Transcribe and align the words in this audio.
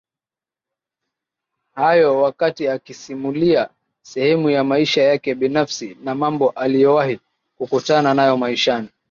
hayo 1.75 2.21
wakati 2.21 2.67
akisimulia 2.67 3.69
sehemu 4.01 4.49
ya 4.49 4.63
maisha 4.63 5.01
yake 5.03 5.35
binafsi 5.35 5.97
na 6.03 6.15
mambo 6.15 6.49
aliyowahi 6.49 7.19
kukutana 7.57 8.13
nayo 8.13 8.37
maishani 8.37 8.87